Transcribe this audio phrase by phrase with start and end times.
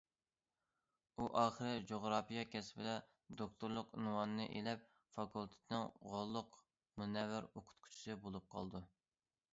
[1.17, 2.95] ئۇ ئاخىرى جۇغراپىيە كەسپىدە
[3.43, 4.89] دوكتورلۇق ئۇنۋانىنى ئېلىپ
[5.19, 6.61] فاكۇلتېتنىڭ غوللۇق
[7.03, 8.87] مۇنەۋۋەر ئوقۇتقۇچىسى بولۇپ قالىدۇ.